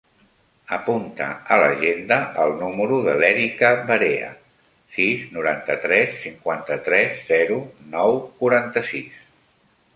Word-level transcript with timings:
Apunta 0.75 1.25
a 1.55 1.59
l'agenda 1.63 2.17
el 2.45 2.53
número 2.61 2.97
de 3.09 3.13
l'Erika 3.19 3.71
Barea: 3.91 4.31
sis, 4.97 5.29
noranta-tres, 5.37 6.19
cinquanta-tres, 6.25 7.23
zero, 7.31 7.63
nou, 7.97 8.21
quaranta-sis. 8.43 9.25